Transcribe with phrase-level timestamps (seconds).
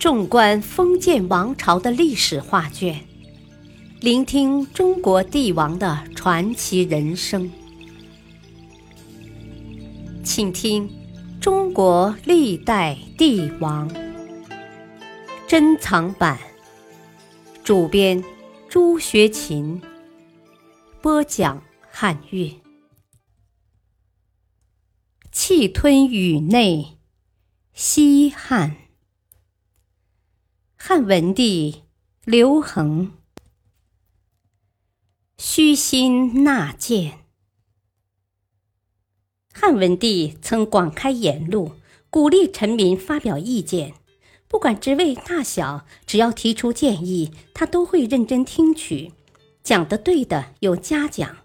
[0.00, 3.04] 纵观封建王朝的历史画卷，
[4.00, 7.52] 聆听中国帝王的传奇人生，
[10.24, 10.88] 请听
[11.38, 13.90] 《中国历代帝王》
[15.46, 16.38] 珍藏版，
[17.62, 18.24] 主编
[18.70, 19.82] 朱学勤，
[21.02, 22.50] 播讲汉乐。
[25.30, 26.96] 气吞宇内，
[27.74, 28.79] 西汉。
[30.82, 31.82] 汉文帝
[32.24, 33.12] 刘恒，
[35.36, 37.18] 虚心纳谏。
[39.52, 41.72] 汉文帝曾广开言路，
[42.08, 43.92] 鼓励臣民发表意见，
[44.48, 49.12] 不管职位大小，只要提出建议，他都会认真听取，
[49.62, 51.36] 讲的对的有嘉奖，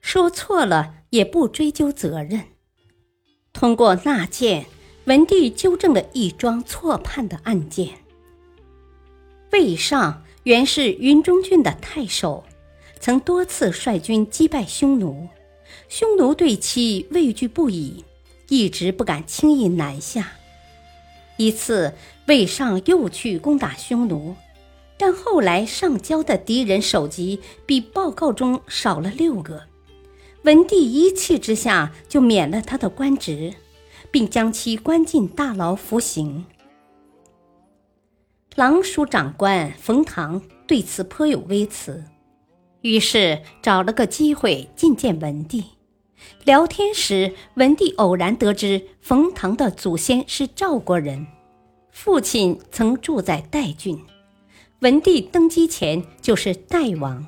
[0.00, 2.44] 说错了也不追究责任。
[3.52, 4.66] 通过纳谏，
[5.06, 8.05] 文帝纠正了一桩错判的案件。
[9.56, 12.44] 魏尚原是云中郡的太守，
[13.00, 15.28] 曾多次率军击败匈奴，
[15.88, 18.04] 匈奴对其畏惧不已，
[18.50, 20.32] 一直不敢轻易南下。
[21.38, 21.94] 一次，
[22.26, 24.36] 魏尚又去攻打匈奴，
[24.98, 29.62] 但后来上交的敌人首级比报告中少了六个。
[30.42, 33.54] 文帝一气之下，就免了他的官职，
[34.10, 36.44] 并将其关进大牢服刑。
[38.56, 42.02] 郎署长官冯唐对此颇有微词，
[42.80, 45.62] 于是找了个机会觐见文帝。
[46.42, 51.26] 聊天时，文帝偶然得知冯唐的祖先是赵国人，
[51.90, 54.02] 父亲曾住在代郡，
[54.80, 57.26] 文帝登基前就是代王。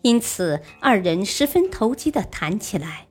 [0.00, 3.06] 因此，二人十分投机地谈起来。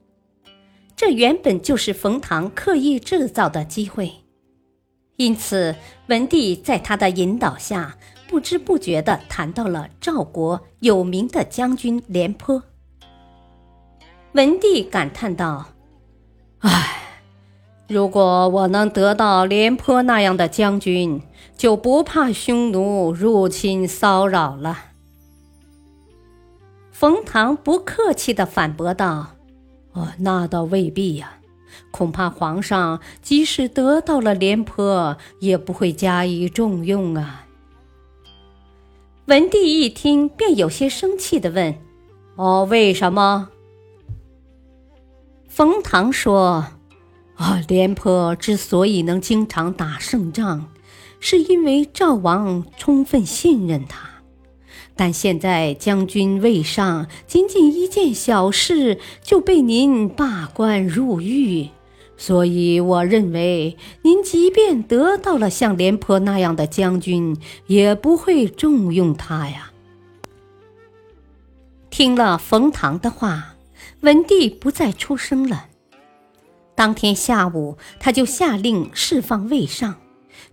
[0.95, 4.11] 这原本就是冯唐刻意制造的机会，
[5.17, 5.75] 因此
[6.07, 7.95] 文帝在他的引导下，
[8.27, 12.63] 不知不觉地谈到了赵国有名的将军廉颇。
[14.33, 15.67] 文帝感叹道
[16.59, 17.21] ：“唉，
[17.87, 21.21] 如果我能得到廉颇那样的将军，
[21.57, 24.85] 就不怕匈奴入侵骚扰了。”
[26.91, 29.35] 冯唐不客气地反驳道
[29.93, 31.33] ：“哦，那倒未必呀，
[31.91, 37.47] 恐怕皇上即使得到了廉颇，也不会加以重用啊。”
[39.27, 41.75] 文帝一听，便有些生气的问
[42.35, 43.49] ：“哦，为什么？”
[45.47, 46.65] 冯唐说
[47.35, 50.67] ：“啊，廉颇之所以能经常打胜仗，
[51.19, 54.09] 是因为赵王充分信任他。”
[54.95, 61.69] 但现在将军魏尚仅仅一件小事就被您罢官入狱，
[62.17, 67.35] 所以我认为您即便得到了像廉颇那样的将军，
[67.67, 69.71] 也不会重用他呀。
[71.89, 73.55] 听了冯唐的话，
[74.01, 75.65] 文帝不再出声了。
[76.75, 79.95] 当天下午，他就下令释放魏尚，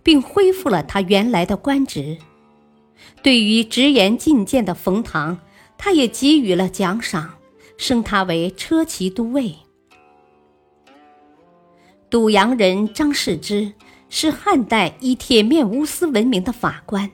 [0.03, 2.17] 并恢复了他原来的官职。
[3.21, 5.39] 对于直言进谏的冯唐，
[5.77, 7.35] 他也给予了奖赏，
[7.77, 9.55] 升他为车骑都尉。
[12.09, 13.73] 堵阳人张世之
[14.09, 17.11] 是汉代以铁面无私闻名的法官，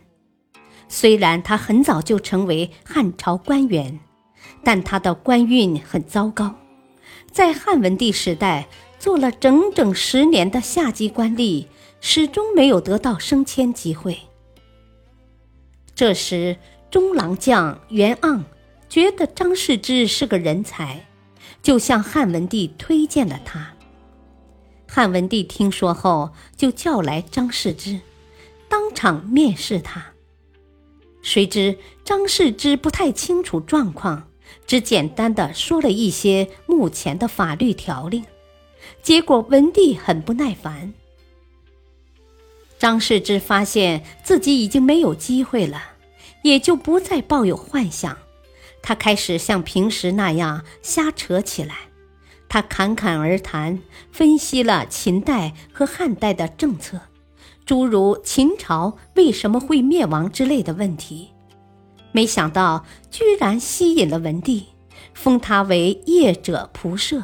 [0.87, 3.99] 虽然他很早就成为汉朝官员，
[4.63, 6.55] 但他的官运很糟糕，
[7.31, 11.65] 在汉文帝时代做了整整十年的下级官吏，
[11.99, 14.17] 始终没有得到升迁机会。
[15.95, 16.57] 这时，
[16.91, 18.43] 中郎将袁盎
[18.89, 21.05] 觉得张世之是个人才，
[21.63, 23.73] 就向汉文帝推荐了他。
[24.87, 28.01] 汉文帝听说后，就叫来张世之，
[28.67, 30.05] 当场面试他。
[31.21, 34.27] 谁知张世之不太清楚状况，
[34.67, 38.23] 只简单的说了一些目前的法律条令，
[39.01, 40.93] 结果文帝很不耐烦。
[42.77, 45.81] 张世之发现自己已经没有机会了，
[46.43, 48.17] 也就不再抱有幻想。
[48.81, 51.75] 他开始像平时那样瞎扯起来。
[52.47, 53.79] 他侃侃而谈，
[54.11, 57.01] 分析了秦代和汉代的政策，
[57.65, 61.31] 诸如秦朝为什么会灭亡之类的问题。
[62.11, 64.67] 没想到居然吸引了文帝，
[65.13, 67.23] 封他为业者仆射。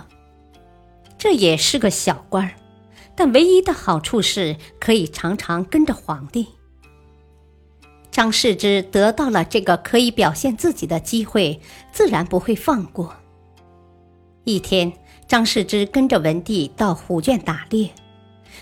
[1.17, 2.53] 这也是个小官儿。
[3.23, 6.47] 但唯一的好处是可以常常跟着皇帝。
[8.09, 13.15] 张世之得到了这个可以表现自己的机会，自然不会放过。
[14.43, 14.91] 一天，
[15.27, 17.91] 张世之跟着文帝到虎圈打猎，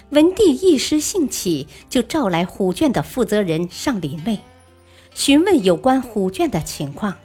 [0.09, 4.37] 文帝一时兴起，就召来虎圈的负责人上林卫，
[5.13, 7.15] 询问有关虎圈的情况。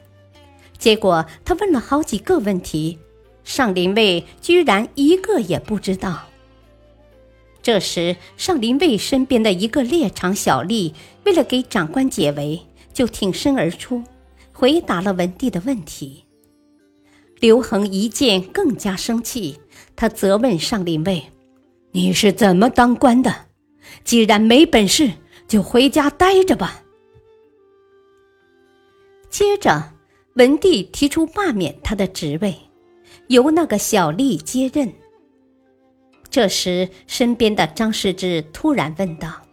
[0.77, 2.97] 结果他问了好几个问题，
[3.43, 6.23] 上林卫居然一个也不知道。
[7.65, 12.61] 这时，上林卫身边的一个猎场小吏，为了给长官解围，
[12.93, 14.03] 就挺身而出，
[14.53, 16.25] 回答了文帝的问题。
[17.39, 19.59] 刘恒一见更加生气，
[19.95, 21.23] 他责问上林卫
[21.91, 23.33] ：“你是怎么当官的？
[24.03, 25.13] 既然没本事，
[25.47, 26.83] 就回家待着吧。”
[29.27, 29.91] 接着，
[30.35, 32.55] 文帝提出罢免他的职位，
[33.29, 34.93] 由那个小吏接任。
[36.35, 39.43] 这时，身边的张世之突然问道：“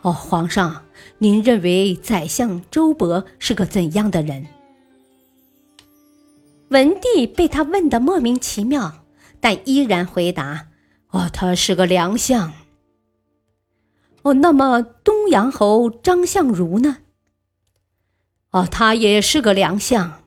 [0.00, 0.86] 哦，皇上，
[1.18, 4.46] 您认为宰相周勃是个怎样的人？”
[6.72, 9.04] 文帝被他问得莫名其妙，
[9.38, 10.68] 但依然回答
[11.12, 12.54] ：“哦，他是个良相。”
[14.24, 17.00] 哦，那么东阳侯张相如呢？
[18.52, 20.22] 哦，他也是个良相。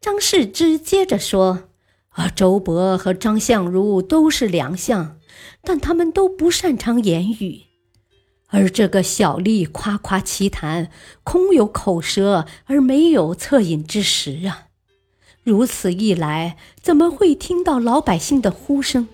[0.00, 1.68] 张世之接着说。
[2.14, 5.18] 而，周勃和张相如都是良相，
[5.62, 7.62] 但他们都不擅长言语，
[8.48, 10.90] 而这个小吏夸夸其谈，
[11.24, 14.68] 空有口舌而没有恻隐之识啊！
[15.42, 19.08] 如此一来，怎么会听到老百姓的呼声？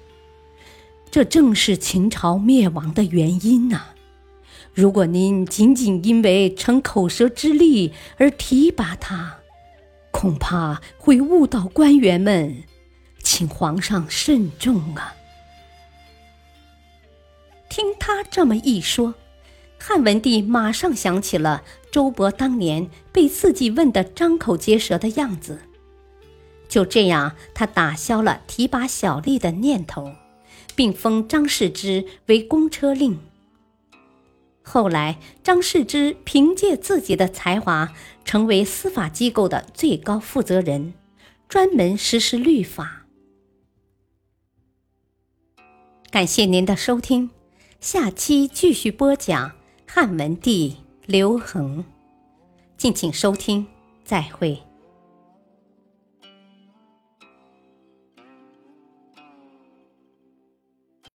[1.11, 3.95] 这正是秦朝灭亡的原因呐！
[4.75, 9.39] 如果您仅仅因为逞口舌之力而提拔他，
[10.11, 12.65] 恐怕会误导官员们。
[13.31, 15.15] 请皇上慎重啊！
[17.69, 19.15] 听他这么一说，
[19.79, 25.61] 汉文帝马上想起了周勃当年被自己问得张口结舌的样子。
[26.71, 30.15] 就这样，他打消了提拔小吏的念头，
[30.75, 33.21] 并封张世之为公车令。
[34.63, 37.93] 后来，张世之凭借自己的才华，
[38.25, 40.95] 成为司法机构的最高负责人，
[41.47, 43.05] 专门实施律法。
[46.11, 47.29] 感谢您的收听，
[47.81, 49.53] 下期继续播讲
[49.87, 51.85] 汉文帝刘恒，
[52.79, 53.67] 敬请收听，
[54.05, 54.68] 再会。